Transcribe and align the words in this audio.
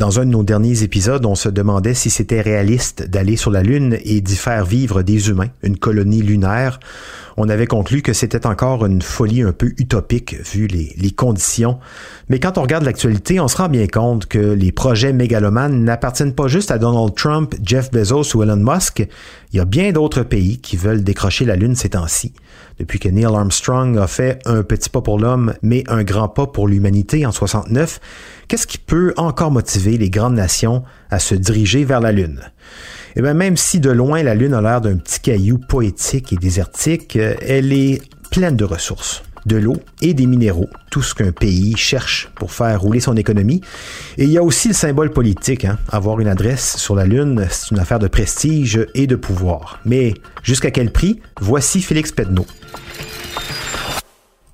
Dans 0.00 0.18
un 0.18 0.24
de 0.24 0.30
nos 0.30 0.42
derniers 0.42 0.82
épisodes, 0.82 1.26
on 1.26 1.34
se 1.34 1.50
demandait 1.50 1.92
si 1.92 2.08
c'était 2.08 2.40
réaliste 2.40 3.02
d'aller 3.02 3.36
sur 3.36 3.50
la 3.50 3.62
Lune 3.62 3.98
et 4.02 4.22
d'y 4.22 4.34
faire 4.34 4.64
vivre 4.64 5.02
des 5.02 5.28
humains, 5.28 5.50
une 5.62 5.76
colonie 5.76 6.22
lunaire. 6.22 6.80
On 7.36 7.50
avait 7.50 7.66
conclu 7.66 8.00
que 8.00 8.14
c'était 8.14 8.46
encore 8.46 8.86
une 8.86 9.02
folie 9.02 9.42
un 9.42 9.52
peu 9.52 9.74
utopique 9.76 10.36
vu 10.54 10.68
les, 10.68 11.10
conditions. 11.10 11.78
Mais 12.30 12.40
quand 12.40 12.56
on 12.56 12.62
regarde 12.62 12.84
l'actualité, 12.84 13.40
on 13.40 13.48
se 13.48 13.58
rend 13.58 13.68
bien 13.68 13.86
compte 13.88 14.24
que 14.24 14.38
les 14.38 14.72
projets 14.72 15.12
mégalomanes 15.12 15.84
n'appartiennent 15.84 16.34
pas 16.34 16.48
juste 16.48 16.70
à 16.70 16.78
Donald 16.78 17.14
Trump, 17.14 17.54
Jeff 17.62 17.90
Bezos 17.90 18.34
ou 18.34 18.42
Elon 18.42 18.56
Musk. 18.56 19.06
Il 19.52 19.56
y 19.58 19.60
a 19.60 19.66
bien 19.66 19.92
d'autres 19.92 20.22
pays 20.22 20.60
qui 20.60 20.78
veulent 20.78 21.04
décrocher 21.04 21.44
la 21.44 21.56
Lune 21.56 21.76
ces 21.76 21.90
temps-ci. 21.90 22.32
Depuis 22.78 22.98
que 22.98 23.10
Neil 23.10 23.26
Armstrong 23.26 23.98
a 23.98 24.06
fait 24.06 24.38
un 24.46 24.62
petit 24.62 24.88
pas 24.88 25.02
pour 25.02 25.18
l'homme, 25.18 25.52
mais 25.60 25.84
un 25.88 26.02
grand 26.04 26.28
pas 26.28 26.46
pour 26.46 26.68
l'humanité 26.68 27.26
en 27.26 27.32
69, 27.32 28.00
qu'est-ce 28.50 28.66
qui 28.66 28.78
peut 28.78 29.14
encore 29.16 29.52
motiver 29.52 29.96
les 29.96 30.10
grandes 30.10 30.34
nations 30.34 30.82
à 31.08 31.20
se 31.20 31.36
diriger 31.36 31.84
vers 31.84 32.00
la 32.00 32.10
Lune? 32.10 32.40
Eh 33.14 33.22
bien, 33.22 33.32
même 33.32 33.56
si 33.56 33.78
de 33.78 33.90
loin 33.90 34.24
la 34.24 34.34
Lune 34.34 34.54
a 34.54 34.60
l'air 34.60 34.80
d'un 34.80 34.96
petit 34.96 35.20
caillou 35.20 35.58
poétique 35.58 36.32
et 36.32 36.36
désertique, 36.36 37.14
euh, 37.14 37.36
elle 37.46 37.72
est 37.72 38.02
pleine 38.32 38.56
de 38.56 38.64
ressources 38.64 39.22
de 39.46 39.56
l'eau 39.56 39.76
et 40.02 40.14
des 40.14 40.26
minéraux, 40.26 40.68
tout 40.90 41.00
ce 41.00 41.14
qu'un 41.14 41.30
pays 41.30 41.76
cherche 41.76 42.28
pour 42.34 42.52
faire 42.52 42.80
rouler 42.80 42.98
son 42.98 43.16
économie. 43.16 43.60
Et 44.18 44.24
il 44.24 44.30
y 44.30 44.36
a 44.36 44.42
aussi 44.42 44.66
le 44.66 44.74
symbole 44.74 45.10
politique. 45.10 45.64
Hein. 45.64 45.78
Avoir 45.88 46.18
une 46.18 46.28
adresse 46.28 46.76
sur 46.76 46.96
la 46.96 47.04
Lune, 47.04 47.46
c'est 47.50 47.70
une 47.70 47.78
affaire 47.78 48.00
de 48.00 48.08
prestige 48.08 48.84
et 48.96 49.06
de 49.06 49.16
pouvoir. 49.16 49.78
Mais 49.84 50.14
jusqu'à 50.42 50.72
quel 50.72 50.90
prix? 50.90 51.20
Voici 51.40 51.80
Félix 51.80 52.10
Pedneau. 52.10 52.46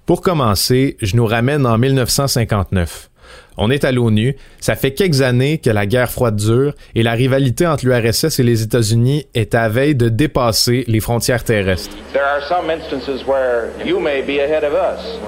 Pour 0.04 0.20
commencer, 0.20 0.98
je 1.00 1.16
nous 1.16 1.26
ramène 1.26 1.66
en 1.66 1.78
1959. 1.78 3.10
On 3.56 3.70
est 3.70 3.84
à 3.84 3.92
l'ONU, 3.92 4.36
ça 4.60 4.76
fait 4.76 4.92
quelques 4.92 5.22
années 5.22 5.58
que 5.58 5.70
la 5.70 5.86
guerre 5.86 6.10
froide 6.10 6.36
dure 6.36 6.74
et 6.94 7.02
la 7.02 7.12
rivalité 7.12 7.66
entre 7.66 7.86
l'URSS 7.86 8.38
et 8.38 8.42
les 8.42 8.62
États-Unis 8.62 9.26
est 9.34 9.54
à 9.54 9.68
veille 9.68 9.94
de 9.94 10.08
dépasser 10.08 10.84
les 10.88 11.00
frontières 11.00 11.42
terrestres. 11.42 11.96
There 12.12 12.22
are 12.22 12.42
some 12.48 12.70
instances 12.70 13.26
where 13.26 13.70
you 13.84 13.98
may 13.98 14.22
be 14.22 14.40
ahead 14.40 14.64
of 14.64 14.74
us. 14.74 15.18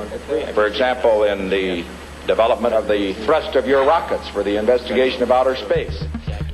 For 0.54 0.66
example, 0.66 1.24
in 1.24 1.48
the 1.48 1.84
development 2.26 2.74
of 2.74 2.86
the 2.86 3.14
thrust 3.24 3.56
of 3.56 3.66
your 3.66 3.84
rockets 3.84 4.28
for 4.32 4.42
the 4.44 4.58
investigation 4.58 5.22
of 5.22 5.30
outer 5.30 5.56
space. 5.56 6.04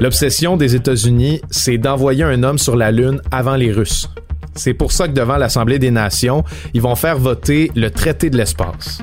L'obsession 0.00 0.56
des 0.56 0.74
États-Unis, 0.74 1.40
c'est 1.50 1.78
d'envoyer 1.78 2.24
un 2.24 2.42
homme 2.42 2.58
sur 2.58 2.76
la 2.76 2.90
Lune 2.90 3.20
avant 3.30 3.56
les 3.56 3.72
Russes. 3.72 4.08
C'est 4.56 4.74
pour 4.74 4.92
ça 4.92 5.08
que 5.08 5.12
devant 5.12 5.36
l'Assemblée 5.36 5.78
des 5.78 5.90
Nations, 5.90 6.44
ils 6.74 6.82
vont 6.82 6.94
faire 6.94 7.18
voter 7.18 7.70
le 7.74 7.90
traité 7.90 8.30
de 8.30 8.36
l'espace. 8.36 9.00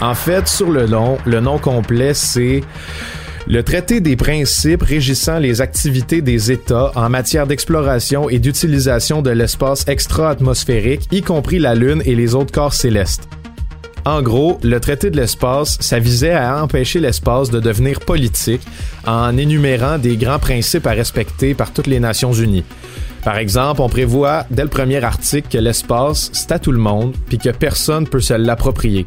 En 0.00 0.14
fait, 0.14 0.48
sur 0.48 0.70
le 0.70 0.86
long, 0.86 1.18
le 1.24 1.40
nom 1.40 1.58
complet, 1.58 2.14
c'est 2.14 2.62
le 3.46 3.62
traité 3.62 4.00
des 4.00 4.16
principes 4.16 4.82
régissant 4.82 5.38
les 5.38 5.60
activités 5.60 6.22
des 6.22 6.50
États 6.50 6.92
en 6.94 7.08
matière 7.10 7.46
d'exploration 7.46 8.28
et 8.30 8.38
d'utilisation 8.38 9.22
de 9.22 9.30
l'espace 9.30 9.84
extra-atmosphérique, 9.86 11.08
y 11.12 11.22
compris 11.22 11.58
la 11.58 11.74
Lune 11.74 12.02
et 12.06 12.14
les 12.14 12.34
autres 12.34 12.52
corps 12.52 12.72
célestes. 12.72 13.28
En 14.06 14.20
gros, 14.20 14.58
le 14.62 14.80
traité 14.80 15.10
de 15.10 15.16
l'espace, 15.16 15.78
ça 15.80 15.98
visait 15.98 16.32
à 16.32 16.62
empêcher 16.62 17.00
l'espace 17.00 17.50
de 17.50 17.60
devenir 17.60 18.00
politique 18.00 18.60
en 19.06 19.36
énumérant 19.36 19.98
des 19.98 20.16
grands 20.16 20.38
principes 20.38 20.86
à 20.86 20.92
respecter 20.92 21.54
par 21.54 21.72
toutes 21.72 21.86
les 21.86 22.00
Nations 22.00 22.32
Unies. 22.32 22.64
Par 23.24 23.38
exemple, 23.38 23.80
on 23.80 23.88
prévoit 23.88 24.44
dès 24.50 24.62
le 24.62 24.68
premier 24.68 25.02
article 25.02 25.48
que 25.48 25.58
l'espace, 25.58 26.30
c'est 26.34 26.52
à 26.52 26.58
tout 26.58 26.72
le 26.72 26.78
monde, 26.78 27.14
puis 27.28 27.38
que 27.38 27.48
personne 27.48 28.06
peut 28.06 28.20
se 28.20 28.34
l'approprier. 28.34 29.06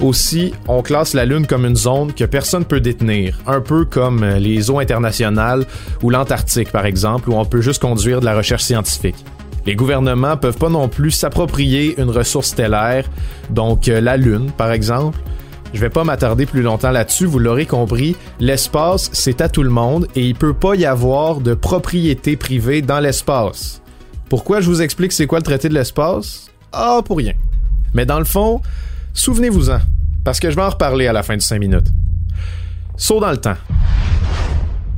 Aussi, 0.00 0.54
on 0.66 0.80
classe 0.80 1.12
la 1.12 1.26
Lune 1.26 1.46
comme 1.46 1.66
une 1.66 1.76
zone 1.76 2.14
que 2.14 2.24
personne 2.24 2.64
peut 2.64 2.80
détenir, 2.80 3.38
un 3.46 3.60
peu 3.60 3.84
comme 3.84 4.22
euh, 4.22 4.38
les 4.38 4.70
eaux 4.70 4.78
internationales 4.78 5.66
ou 6.02 6.08
l'Antarctique 6.08 6.72
par 6.72 6.86
exemple, 6.86 7.28
où 7.28 7.34
on 7.34 7.44
peut 7.44 7.60
juste 7.60 7.82
conduire 7.82 8.20
de 8.20 8.24
la 8.24 8.34
recherche 8.34 8.62
scientifique. 8.62 9.22
Les 9.66 9.74
gouvernements 9.74 10.38
peuvent 10.38 10.56
pas 10.56 10.70
non 10.70 10.88
plus 10.88 11.10
s'approprier 11.10 12.00
une 12.00 12.08
ressource 12.08 12.48
stellaire, 12.48 13.04
donc 13.50 13.88
euh, 13.88 14.00
la 14.00 14.16
Lune 14.16 14.50
par 14.56 14.72
exemple. 14.72 15.18
Je 15.74 15.80
vais 15.80 15.90
pas 15.90 16.02
m'attarder 16.02 16.46
plus 16.46 16.62
longtemps 16.62 16.92
là-dessus, 16.92 17.26
vous 17.26 17.38
l'aurez 17.38 17.66
compris, 17.66 18.16
l'espace 18.40 19.10
c'est 19.12 19.42
à 19.42 19.50
tout 19.50 19.62
le 19.62 19.70
monde 19.70 20.08
et 20.16 20.22
il 20.22 20.34
peut 20.34 20.54
pas 20.54 20.76
y 20.76 20.86
avoir 20.86 21.42
de 21.42 21.52
propriété 21.52 22.36
privée 22.38 22.80
dans 22.80 23.00
l'espace. 23.00 23.82
Pourquoi 24.30 24.62
je 24.62 24.66
vous 24.70 24.80
explique 24.80 25.12
c'est 25.12 25.26
quoi 25.26 25.40
le 25.40 25.44
traité 25.44 25.68
de 25.68 25.74
l'espace? 25.74 26.46
Ah, 26.72 27.02
pour 27.04 27.18
rien. 27.18 27.34
Mais 27.92 28.06
dans 28.06 28.18
le 28.18 28.24
fond, 28.24 28.62
Souvenez-vous-en, 29.12 29.78
parce 30.24 30.40
que 30.40 30.50
je 30.50 30.56
vais 30.56 30.62
en 30.62 30.70
reparler 30.70 31.06
à 31.06 31.12
la 31.12 31.22
fin 31.22 31.36
de 31.36 31.42
5 31.42 31.58
minutes. 31.58 31.88
Saut 32.96 33.20
dans 33.20 33.30
le 33.30 33.38
temps. 33.38 33.56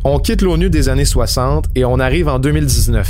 On 0.04 0.18
quitte 0.18 0.42
l'ONU 0.42 0.68
des 0.68 0.88
années 0.88 1.04
60 1.04 1.66
et 1.74 1.84
on 1.84 2.00
arrive 2.00 2.28
en 2.28 2.38
2019. 2.38 3.08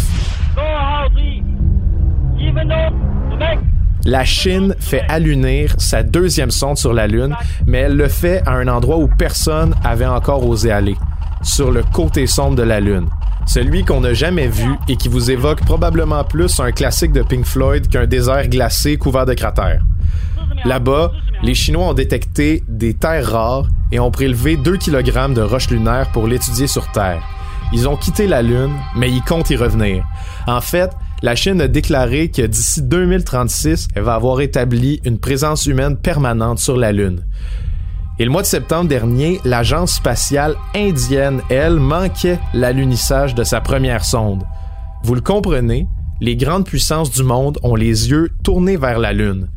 La 4.05 4.25
Chine 4.25 4.75
fait 4.79 5.05
allunir 5.09 5.75
sa 5.79 6.03
deuxième 6.03 6.51
sonde 6.51 6.77
sur 6.77 6.93
la 6.93 7.07
Lune, 7.07 7.35
mais 7.67 7.79
elle 7.79 7.97
le 7.97 8.09
fait 8.09 8.43
à 8.47 8.53
un 8.53 8.69
endroit 8.69 8.99
où 8.99 9.09
personne 9.09 9.75
avait 9.85 10.07
encore 10.07 10.47
osé 10.47 10.73
aller, 10.73 10.97
sur 11.43 11.71
le 11.71 11.83
côté 11.83 12.27
sombre 12.27 12.57
de 12.57 12.63
la 12.63 12.81
Lune. 12.81 13.07
Celui 13.47 13.85
qu'on 13.85 14.01
n'a 14.01 14.13
jamais 14.13 14.49
vu 14.49 14.71
et 14.89 14.97
qui 14.97 15.09
vous 15.09 15.31
évoque 15.31 15.65
probablement 15.65 16.25
plus 16.25 16.61
un 16.61 16.73
classique 16.73 17.13
de 17.13 17.23
Pink 17.23 17.45
Floyd 17.45 17.89
qu'un 17.89 18.07
désert 18.07 18.49
glacé 18.49 18.97
couvert 18.97 19.27
de 19.27 19.35
cratères. 19.35 19.83
Là-bas, 20.65 21.13
les 21.43 21.55
Chinois 21.55 21.89
ont 21.89 21.95
détecté 21.95 22.63
des 22.69 22.95
terres 22.95 23.31
rares 23.33 23.69
et 23.91 24.01
ont 24.01 24.11
prélevé 24.11 24.57
2 24.57 24.77
kg 24.77 25.33
de 25.35 25.43
roches 25.43 25.71
lunaires 25.71 26.11
pour 26.13 26.27
l'étudier 26.27 26.67
sur 26.67 26.91
Terre. 26.93 27.23
Ils 27.73 27.89
ont 27.89 27.97
quitté 27.97 28.27
la 28.27 28.43
Lune, 28.43 28.75
mais 28.97 29.11
ils 29.11 29.23
comptent 29.23 29.51
y 29.51 29.57
revenir. 29.57 30.05
En 30.47 30.61
fait, 30.61 30.91
la 31.23 31.35
Chine 31.35 31.61
a 31.61 31.69
déclaré 31.69 32.31
que 32.31 32.43
d'ici 32.43 32.83
2036, 32.83 33.89
elle 33.95 34.03
va 34.03 34.15
avoir 34.15 34.41
établi 34.41 35.01
une 35.05 35.19
présence 35.19 35.67
humaine 35.67 35.97
permanente 35.97 36.59
sur 36.59 36.77
la 36.77 36.93
Lune. 36.93 37.25
Et 38.19 38.25
le 38.25 38.31
mois 38.31 38.43
de 38.43 38.47
septembre 38.47 38.89
dernier, 38.89 39.41
l'agence 39.45 39.95
spatiale 39.95 40.55
indienne, 40.75 41.41
elle, 41.49 41.77
manquait 41.77 42.39
l'alunissage 42.53 43.35
de 43.35 43.43
sa 43.43 43.61
première 43.61 44.05
sonde. 44.05 44.45
Vous 45.03 45.15
le 45.15 45.21
comprenez, 45.21 45.87
les 46.21 46.37
grandes 46.37 46.67
puissances 46.67 47.11
du 47.11 47.23
monde 47.23 47.59
ont 47.63 47.75
les 47.75 48.11
yeux 48.11 48.31
tournés 48.45 48.77
vers 48.77 48.99
la 48.99 49.13
Lune. 49.13 49.49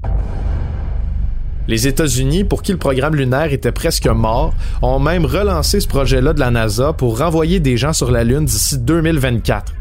Les 1.68 1.88
États-Unis, 1.88 2.44
pour 2.44 2.62
qui 2.62 2.72
le 2.72 2.78
programme 2.78 3.16
lunaire 3.16 3.52
était 3.52 3.72
presque 3.72 4.06
mort, 4.08 4.54
ont 4.82 5.00
même 5.00 5.26
relancé 5.26 5.80
ce 5.80 5.88
projet-là 5.88 6.34
de 6.34 6.40
la 6.40 6.52
NASA 6.52 6.94
pour 6.94 7.18
renvoyer 7.18 7.60
des 7.60 7.76
gens 7.76 7.94
sur 7.94 8.12
la 8.12 8.24
Lune 8.24 8.46
d'ici 8.46 8.78
2024. 8.78 9.74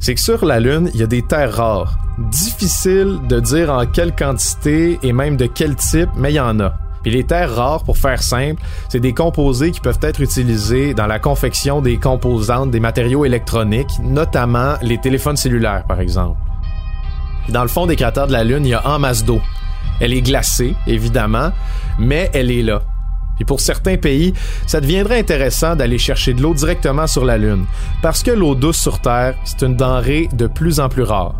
C'est 0.00 0.14
que 0.14 0.20
sur 0.20 0.44
la 0.44 0.60
Lune, 0.60 0.90
il 0.94 1.00
y 1.00 1.02
a 1.02 1.06
des 1.06 1.22
terres 1.22 1.54
rares. 1.54 1.98
Difficile 2.30 3.20
de 3.28 3.40
dire 3.40 3.70
en 3.70 3.86
quelle 3.86 4.14
quantité 4.14 4.98
et 5.02 5.12
même 5.12 5.36
de 5.36 5.46
quel 5.46 5.74
type, 5.76 6.10
mais 6.16 6.32
il 6.32 6.36
y 6.36 6.40
en 6.40 6.60
a. 6.60 6.74
Puis 7.02 7.12
les 7.12 7.24
terres 7.24 7.54
rares, 7.54 7.84
pour 7.84 7.98
faire 7.98 8.22
simple, 8.22 8.62
c'est 8.88 9.00
des 9.00 9.12
composés 9.12 9.72
qui 9.72 9.80
peuvent 9.80 9.98
être 10.00 10.22
utilisés 10.22 10.94
dans 10.94 11.06
la 11.06 11.18
confection 11.18 11.82
des 11.82 11.98
composantes 11.98 12.70
des 12.70 12.80
matériaux 12.80 13.26
électroniques, 13.26 13.98
notamment 14.02 14.74
les 14.80 14.98
téléphones 14.98 15.36
cellulaires, 15.36 15.84
par 15.86 16.00
exemple. 16.00 16.38
Dans 17.48 17.62
le 17.62 17.68
fond 17.68 17.86
des 17.86 17.96
cratères 17.96 18.26
de 18.26 18.32
la 18.32 18.44
Lune, 18.44 18.64
il 18.64 18.70
y 18.70 18.74
a 18.74 18.86
en 18.86 18.98
masse 18.98 19.24
d'eau. 19.24 19.40
Elle 20.00 20.12
est 20.12 20.22
glacée, 20.22 20.74
évidemment, 20.86 21.50
mais 21.98 22.30
elle 22.32 22.50
est 22.50 22.62
là. 22.62 22.82
Et 23.40 23.44
pour 23.44 23.60
certains 23.60 23.96
pays, 23.96 24.32
ça 24.66 24.80
deviendrait 24.80 25.18
intéressant 25.18 25.76
d'aller 25.76 25.98
chercher 25.98 26.34
de 26.34 26.42
l'eau 26.42 26.54
directement 26.54 27.06
sur 27.06 27.24
la 27.24 27.36
Lune, 27.36 27.66
parce 28.00 28.22
que 28.22 28.30
l'eau 28.30 28.54
douce 28.54 28.78
sur 28.78 29.00
Terre, 29.00 29.34
c'est 29.44 29.62
une 29.62 29.76
denrée 29.76 30.28
de 30.32 30.46
plus 30.46 30.80
en 30.80 30.88
plus 30.88 31.02
rare. 31.02 31.34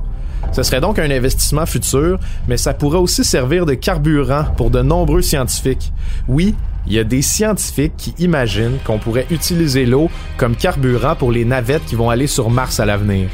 Ce 0.52 0.62
serait 0.62 0.80
donc 0.80 0.98
un 0.98 1.10
investissement 1.10 1.66
futur, 1.66 2.18
mais 2.48 2.56
ça 2.56 2.74
pourrait 2.74 2.98
aussi 2.98 3.24
servir 3.24 3.64
de 3.64 3.74
carburant 3.74 4.44
pour 4.56 4.70
de 4.70 4.82
nombreux 4.82 5.22
scientifiques. 5.22 5.92
Oui, 6.28 6.54
il 6.86 6.92
y 6.92 6.98
a 6.98 7.04
des 7.04 7.22
scientifiques 7.22 7.96
qui 7.96 8.14
imaginent 8.18 8.78
qu'on 8.84 8.98
pourrait 8.98 9.26
utiliser 9.30 9.86
l'eau 9.86 10.10
comme 10.36 10.54
carburant 10.54 11.16
pour 11.16 11.32
les 11.32 11.44
navettes 11.44 11.84
qui 11.86 11.94
vont 11.94 12.10
aller 12.10 12.26
sur 12.26 12.50
Mars 12.50 12.78
à 12.78 12.84
l'avenir. 12.84 13.28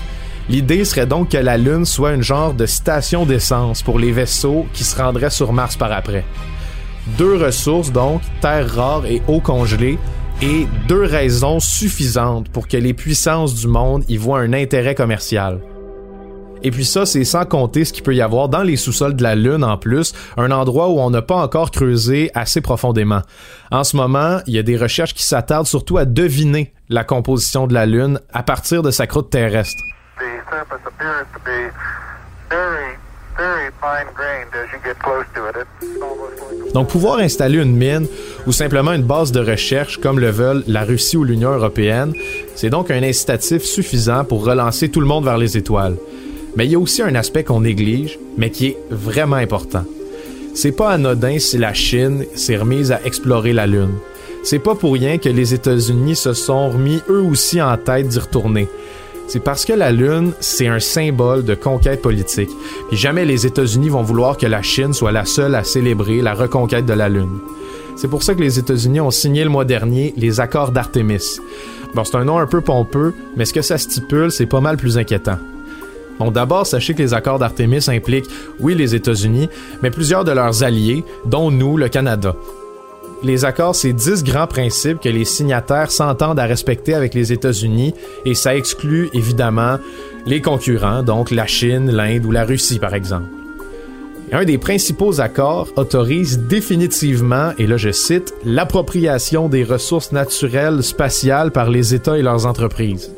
L'idée 0.48 0.84
serait 0.84 1.06
donc 1.06 1.30
que 1.30 1.36
la 1.36 1.56
Lune 1.56 1.84
soit 1.84 2.14
une 2.14 2.22
genre 2.22 2.54
de 2.54 2.66
station 2.66 3.26
d'essence 3.26 3.82
pour 3.82 3.98
les 3.98 4.12
vaisseaux 4.12 4.66
qui 4.72 4.84
se 4.84 5.00
rendraient 5.00 5.30
sur 5.30 5.52
Mars 5.52 5.76
par 5.76 5.92
après. 5.92 6.24
Deux 7.18 7.36
ressources 7.36 7.92
donc, 7.92 8.22
terre 8.40 8.74
rare 8.74 9.06
et 9.06 9.22
eau 9.28 9.40
congelée, 9.40 9.98
et 10.42 10.66
deux 10.88 11.04
raisons 11.04 11.60
suffisantes 11.60 12.48
pour 12.48 12.66
que 12.66 12.76
les 12.76 12.94
puissances 12.94 13.54
du 13.54 13.68
monde 13.68 14.04
y 14.08 14.16
voient 14.16 14.40
un 14.40 14.52
intérêt 14.52 14.94
commercial. 14.94 15.60
Et 16.62 16.70
puis 16.70 16.84
ça, 16.84 17.06
c'est 17.06 17.24
sans 17.24 17.44
compter 17.44 17.84
ce 17.84 17.92
qu'il 17.92 18.02
peut 18.02 18.14
y 18.14 18.20
avoir 18.20 18.48
dans 18.48 18.62
les 18.62 18.76
sous-sols 18.76 19.16
de 19.16 19.22
la 19.22 19.34
Lune 19.34 19.64
en 19.64 19.78
plus, 19.78 20.12
un 20.36 20.50
endroit 20.50 20.90
où 20.90 20.98
on 20.98 21.10
n'a 21.10 21.22
pas 21.22 21.36
encore 21.36 21.70
creusé 21.70 22.30
assez 22.34 22.60
profondément. 22.60 23.22
En 23.70 23.84
ce 23.84 23.96
moment, 23.96 24.40
il 24.46 24.54
y 24.54 24.58
a 24.58 24.62
des 24.62 24.76
recherches 24.76 25.14
qui 25.14 25.22
s'attardent 25.22 25.66
surtout 25.66 25.96
à 25.96 26.04
deviner 26.04 26.72
la 26.88 27.04
composition 27.04 27.66
de 27.66 27.74
la 27.74 27.86
Lune 27.86 28.20
à 28.32 28.42
partir 28.42 28.82
de 28.82 28.90
sa 28.90 29.06
croûte 29.06 29.30
terrestre. 29.30 29.82
Donc 36.74 36.88
pouvoir 36.88 37.18
installer 37.18 37.58
une 37.58 37.76
mine 37.76 38.06
ou 38.46 38.52
simplement 38.52 38.92
une 38.92 39.02
base 39.02 39.32
de 39.32 39.40
recherche 39.40 39.98
comme 39.98 40.18
le 40.18 40.30
veulent 40.30 40.64
la 40.66 40.84
Russie 40.84 41.16
ou 41.16 41.24
l'Union 41.24 41.52
européenne, 41.52 42.12
c'est 42.54 42.70
donc 42.70 42.90
un 42.90 43.02
incitatif 43.02 43.62
suffisant 43.62 44.24
pour 44.24 44.44
relancer 44.44 44.88
tout 44.88 45.00
le 45.00 45.06
monde 45.06 45.24
vers 45.24 45.38
les 45.38 45.56
étoiles. 45.56 45.96
Mais 46.56 46.66
il 46.66 46.72
y 46.72 46.74
a 46.74 46.78
aussi 46.78 47.02
un 47.02 47.14
aspect 47.14 47.44
qu'on 47.44 47.60
néglige, 47.60 48.18
mais 48.36 48.50
qui 48.50 48.68
est 48.68 48.78
vraiment 48.90 49.36
important. 49.36 49.84
C'est 50.54 50.72
pas 50.72 50.90
anodin 50.90 51.38
si 51.38 51.58
la 51.58 51.72
Chine 51.72 52.24
s'est 52.34 52.56
remise 52.56 52.90
à 52.90 53.00
explorer 53.04 53.52
la 53.52 53.66
Lune. 53.66 53.94
C'est 54.42 54.58
pas 54.58 54.74
pour 54.74 54.94
rien 54.94 55.18
que 55.18 55.28
les 55.28 55.54
États-Unis 55.54 56.16
se 56.16 56.32
sont 56.32 56.70
remis 56.70 57.02
eux 57.08 57.22
aussi 57.22 57.62
en 57.62 57.76
tête 57.76 58.08
d'y 58.08 58.18
retourner. 58.18 58.68
C'est 59.30 59.38
parce 59.38 59.64
que 59.64 59.72
la 59.72 59.92
Lune, 59.92 60.32
c'est 60.40 60.66
un 60.66 60.80
symbole 60.80 61.44
de 61.44 61.54
conquête 61.54 62.02
politique. 62.02 62.50
Jamais 62.90 63.24
les 63.24 63.46
États-Unis 63.46 63.88
vont 63.88 64.02
vouloir 64.02 64.36
que 64.36 64.46
la 64.46 64.60
Chine 64.60 64.92
soit 64.92 65.12
la 65.12 65.24
seule 65.24 65.54
à 65.54 65.62
célébrer 65.62 66.20
la 66.20 66.34
reconquête 66.34 66.84
de 66.84 66.94
la 66.94 67.08
Lune. 67.08 67.38
C'est 67.94 68.08
pour 68.08 68.24
ça 68.24 68.34
que 68.34 68.40
les 68.40 68.58
États-Unis 68.58 68.98
ont 68.98 69.12
signé 69.12 69.44
le 69.44 69.50
mois 69.50 69.64
dernier 69.64 70.12
les 70.16 70.40
accords 70.40 70.72
d'Artémis. 70.72 71.38
Bon, 71.94 72.02
c'est 72.02 72.16
un 72.16 72.24
nom 72.24 72.38
un 72.38 72.48
peu 72.48 72.60
pompeux, 72.60 73.14
mais 73.36 73.44
ce 73.44 73.52
que 73.52 73.62
ça 73.62 73.78
stipule, 73.78 74.32
c'est 74.32 74.46
pas 74.46 74.60
mal 74.60 74.76
plus 74.76 74.98
inquiétant. 74.98 75.38
Bon, 76.18 76.32
d'abord, 76.32 76.66
sachez 76.66 76.94
que 76.94 77.02
les 77.02 77.14
accords 77.14 77.38
d'Artémis 77.38 77.88
impliquent, 77.88 78.28
oui, 78.58 78.74
les 78.74 78.96
États-Unis, 78.96 79.48
mais 79.80 79.92
plusieurs 79.92 80.24
de 80.24 80.32
leurs 80.32 80.64
alliés, 80.64 81.04
dont 81.24 81.52
nous, 81.52 81.76
le 81.76 81.88
Canada. 81.88 82.34
Les 83.22 83.44
accords, 83.44 83.74
c'est 83.74 83.92
10 83.92 84.24
grands 84.24 84.46
principes 84.46 85.00
que 85.00 85.08
les 85.10 85.26
signataires 85.26 85.90
s'entendent 85.90 86.38
à 86.38 86.46
respecter 86.46 86.94
avec 86.94 87.12
les 87.12 87.32
États-Unis 87.32 87.94
et 88.24 88.34
ça 88.34 88.56
exclut 88.56 89.10
évidemment 89.12 89.78
les 90.24 90.40
concurrents, 90.40 91.02
donc 91.02 91.30
la 91.30 91.46
Chine, 91.46 91.90
l'Inde 91.90 92.24
ou 92.24 92.30
la 92.30 92.44
Russie 92.44 92.78
par 92.78 92.94
exemple. 92.94 93.28
un 94.32 94.44
des 94.44 94.58
principaux 94.58 95.20
accords 95.20 95.68
autorise 95.76 96.38
définitivement, 96.38 97.52
et 97.58 97.66
là 97.66 97.76
je 97.76 97.90
cite, 97.90 98.32
l'appropriation 98.44 99.48
des 99.48 99.64
ressources 99.64 100.12
naturelles 100.12 100.82
spatiales 100.82 101.50
par 101.50 101.68
les 101.68 101.94
États 101.94 102.16
et 102.16 102.22
leurs 102.22 102.46
entreprises. 102.46 103.10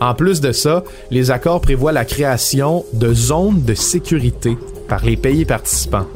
En 0.00 0.14
plus 0.14 0.40
de 0.40 0.52
ça, 0.52 0.84
les 1.10 1.30
accords 1.30 1.60
prévoient 1.60 1.92
la 1.92 2.04
création 2.04 2.84
de 2.92 3.12
zones 3.12 3.62
de 3.64 3.74
sécurité 3.74 4.56
par 4.88 5.04
les 5.04 5.16
pays 5.16 5.44
participants. 5.44 6.06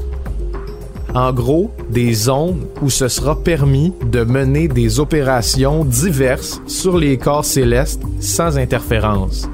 En 1.14 1.32
gros, 1.32 1.72
des 1.88 2.12
zones 2.14 2.66
où 2.82 2.88
ce 2.88 3.08
sera 3.08 3.42
permis 3.42 3.92
de 4.06 4.22
mener 4.22 4.68
des 4.68 5.00
opérations 5.00 5.84
diverses 5.84 6.62
sur 6.66 6.96
les 6.96 7.18
corps 7.18 7.44
célestes 7.44 8.02
sans 8.20 8.58
interférence. 8.58 9.48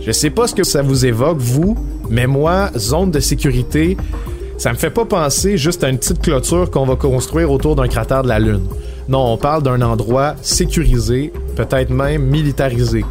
Je 0.00 0.10
sais 0.10 0.30
pas 0.30 0.48
ce 0.48 0.54
que 0.54 0.64
ça 0.64 0.82
vous 0.82 1.06
évoque, 1.06 1.38
vous, 1.38 1.76
mais 2.10 2.26
moi, 2.26 2.70
zone 2.76 3.12
de 3.12 3.20
sécurité, 3.20 3.96
ça 4.58 4.72
me 4.72 4.76
fait 4.76 4.90
pas 4.90 5.04
penser 5.04 5.56
juste 5.56 5.84
à 5.84 5.88
une 5.88 5.98
petite 5.98 6.20
clôture 6.20 6.70
qu'on 6.70 6.86
va 6.86 6.96
construire 6.96 7.52
autour 7.52 7.76
d'un 7.76 7.88
cratère 7.88 8.22
de 8.22 8.28
la 8.28 8.38
Lune. 8.38 8.66
Non, 9.08 9.32
on 9.32 9.36
parle 9.36 9.62
d'un 9.62 9.82
endroit 9.82 10.34
sécurisé, 10.42 11.32
peut-être 11.54 11.90
même 11.90 12.22
militarisé. 12.24 13.04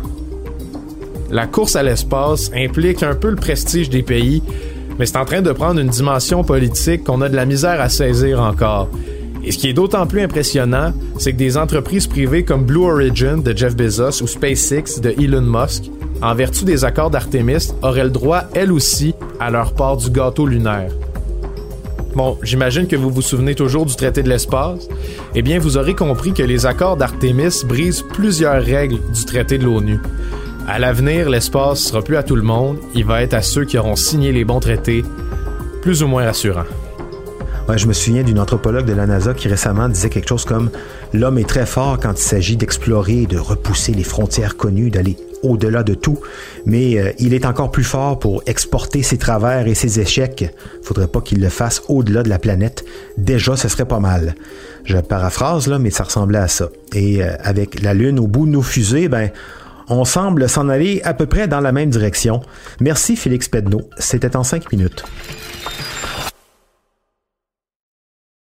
La 1.32 1.48
course 1.48 1.76
à 1.76 1.84
l'espace 1.84 2.52
implique 2.54 3.02
un 3.02 3.16
peu 3.16 3.30
le 3.30 3.36
prestige 3.36 3.90
des 3.90 4.04
pays, 4.04 4.44
mais 4.98 5.06
c'est 5.06 5.18
en 5.18 5.26
train 5.26 5.42
de 5.42 5.52
prendre 5.52 5.80
une 5.80 5.90
dimension 5.90 6.44
politique 6.44 7.04
qu'on 7.04 7.22
a 7.22 7.30
de 7.30 7.36
la 7.36 7.46
misère 7.46 7.82
à 7.82 7.90
saisir 7.90 8.42
encore. 8.42 8.90
Et 9.44 9.52
ce 9.52 9.58
qui 9.58 9.70
est 9.70 9.74
d'autant 9.74 10.08
plus 10.08 10.22
impressionnant, 10.22 10.92
c'est 11.20 11.34
que 11.34 11.38
des 11.38 11.58
entreprises 11.58 12.08
privées 12.08 12.44
comme 12.44 12.66
Blue 12.66 12.86
Origin 12.86 13.42
de 13.44 13.56
Jeff 13.56 13.76
Bezos 13.76 14.24
ou 14.24 14.28
SpaceX 14.28 15.00
de 15.02 15.14
Elon 15.22 15.42
Musk, 15.42 15.92
en 16.22 16.34
vertu 16.34 16.66
des 16.66 16.84
accords 16.84 17.12
d'Artemis, 17.12 17.72
auraient 17.84 18.06
le 18.06 18.10
droit, 18.10 18.44
elles 18.56 18.72
aussi, 18.72 19.14
à 19.40 19.52
leur 19.52 19.74
part 19.74 19.98
du 19.98 20.10
gâteau 20.10 20.48
lunaire. 20.48 20.92
Bon, 22.16 22.38
j'imagine 22.42 22.88
que 22.88 22.96
vous 22.96 23.10
vous 23.12 23.22
souvenez 23.22 23.56
toujours 23.56 23.86
du 23.86 23.96
traité 23.96 24.24
de 24.24 24.30
l'espace. 24.30 24.88
Eh 25.36 25.42
bien, 25.42 25.60
vous 25.60 25.76
aurez 25.76 25.94
compris 25.94 26.32
que 26.32 26.44
les 26.44 26.66
accords 26.66 26.96
d'Artemis 26.96 27.66
brisent 27.68 28.04
plusieurs 28.14 28.64
règles 28.64 29.00
du 29.14 29.26
traité 29.26 29.58
de 29.58 29.66
l'ONU. 29.66 30.00
À 30.68 30.80
l'avenir, 30.80 31.30
l'espace 31.30 31.80
sera 31.80 32.02
plus 32.02 32.18
à 32.18 32.24
tout 32.24 32.36
le 32.36 32.42
monde, 32.42 32.78
il 32.96 33.06
va 33.06 33.22
être 33.22 33.36
à 33.36 33.44
ceux 33.44 33.66
qui 33.66 33.78
auront 33.78 33.96
signé 33.96 34.32
les 34.32 34.46
bons 34.46 34.60
traités, 34.60 35.04
plus 35.84 36.02
ou 36.02 36.08
moins 36.08 36.26
rassurant. 36.26 36.64
Ouais, 37.70 37.78
je 37.78 37.86
me 37.88 37.94
souviens 37.94 38.24
d'une 38.24 38.40
anthropologue 38.40 38.86
de 38.86 38.94
la 38.94 39.06
NASA 39.06 39.36
qui 39.36 39.48
récemment 39.48 39.90
disait 39.90 40.10
quelque 40.10 40.28
chose 40.28 40.44
comme 40.44 40.72
L'homme 41.14 41.38
est 41.38 41.48
très 41.48 41.68
fort 41.68 42.00
quand 42.00 42.14
il 42.14 42.22
s'agit 42.22 42.58
d'explorer 42.58 43.22
et 43.22 43.26
de 43.28 43.38
repousser 43.38 43.94
les 43.94 44.04
frontières 44.04 44.58
connues, 44.58 44.90
d'aller 44.90 45.18
au-delà 45.44 45.84
de 45.84 45.94
tout, 45.94 46.20
mais 46.66 46.98
euh, 46.98 47.12
il 47.20 47.36
est 47.36 47.46
encore 47.46 47.70
plus 47.70 47.84
fort 47.84 48.18
pour 48.18 48.42
exporter 48.48 49.04
ses 49.04 49.18
travers 49.18 49.68
et 49.68 49.76
ses 49.76 50.00
échecs. 50.00 50.52
Faudrait 50.82 51.08
pas 51.08 51.22
qu'il 51.22 51.42
le 51.42 51.50
fasse 51.50 51.84
au-delà 51.90 52.24
de 52.24 52.30
la 52.30 52.40
planète. 52.40 52.84
Déjà, 53.18 53.56
ce 53.56 53.68
serait 53.68 53.86
pas 53.86 54.00
mal. 54.00 54.34
Je 54.84 54.98
paraphrase 54.98 55.68
là, 55.68 55.78
mais 55.78 55.92
ça 55.92 56.06
ressemblait 56.06 56.40
à 56.40 56.48
ça. 56.48 56.70
Et 56.94 57.24
euh, 57.24 57.36
avec 57.40 57.82
la 57.84 57.94
Lune 57.94 58.20
au 58.20 58.26
bout 58.26 58.48
de 58.48 58.52
nos 58.52 58.64
fusées, 58.64 59.08
ben 59.08 59.30
on 59.88 60.06
semble 60.06 60.50
s'en 60.50 60.70
aller 60.70 61.02
à 61.04 61.14
peu 61.14 61.26
près 61.26 61.48
dans 61.48 61.62
la 61.62 61.72
même 61.72 61.90
direction. 61.90 62.42
Merci 62.80 63.16
Félix 63.16 63.50
Pedneau, 63.50 63.90
c'était 63.98 64.36
en 64.36 64.44
cinq 64.44 64.72
minutes. 64.72 65.04